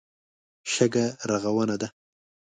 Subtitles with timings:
[0.73, 1.87] شګه رغونه ده.